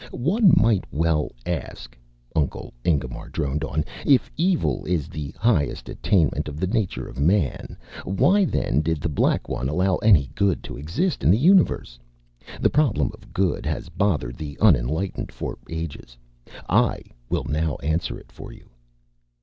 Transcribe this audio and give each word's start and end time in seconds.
"One 0.13 0.51
might 0.57 0.83
well 0.91 1.29
ask," 1.45 1.95
Uncle 2.35 2.73
Ingemar 2.83 3.29
droned 3.29 3.63
on, 3.63 3.85
"if 4.03 4.31
Evil 4.35 4.83
is 4.85 5.07
the 5.07 5.31
highest 5.37 5.89
attainment 5.89 6.47
of 6.47 6.59
the 6.59 6.65
nature 6.65 7.07
of 7.07 7.19
man, 7.19 7.77
why 8.03 8.45
then 8.45 8.81
did 8.81 8.99
The 8.99 9.09
Black 9.09 9.47
One 9.47 9.69
allow 9.69 9.97
any 9.97 10.31
Good 10.33 10.63
to 10.63 10.75
exist 10.75 11.23
in 11.23 11.29
the 11.29 11.37
universe? 11.37 11.99
The 12.59 12.71
problem 12.71 13.11
of 13.13 13.31
Good 13.31 13.63
has 13.67 13.89
bothered 13.89 14.37
the 14.37 14.57
unenlightened 14.59 15.31
for 15.31 15.59
ages. 15.69 16.17
I 16.67 17.01
will 17.29 17.43
now 17.43 17.75
answer 17.83 18.17
it 18.17 18.31
for 18.31 18.51
you." 18.51 18.69